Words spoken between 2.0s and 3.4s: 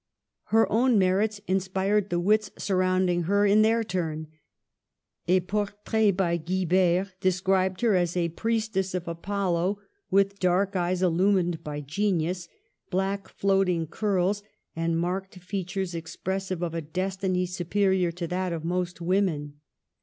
the wits surrounding